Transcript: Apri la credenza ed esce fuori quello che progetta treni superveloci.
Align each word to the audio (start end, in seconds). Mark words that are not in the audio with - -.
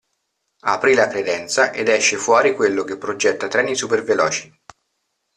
Apri 0.75 0.95
la 0.95 1.07
credenza 1.07 1.71
ed 1.71 1.87
esce 1.87 2.17
fuori 2.17 2.55
quello 2.55 2.83
che 2.83 2.97
progetta 2.97 3.47
treni 3.47 3.75
superveloci. 3.75 4.51